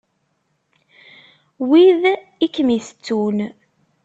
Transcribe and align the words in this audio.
Wid 1.69 2.01
i 2.45 2.47
kem-itettun. 2.53 3.37